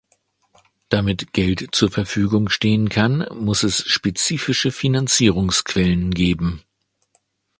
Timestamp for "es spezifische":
3.61-4.71